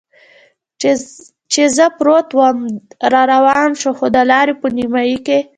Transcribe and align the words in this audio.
چې 1.53 1.61
زه 1.75 1.85
پروت 1.97 2.27
ووم 2.33 2.57
را 3.11 3.21
روان 3.33 3.69
شو، 3.81 3.91
خو 3.97 4.05
د 4.15 4.17
لارې 4.31 4.53
په 4.61 4.67
نیمایي 4.77 5.17
کې. 5.25 5.39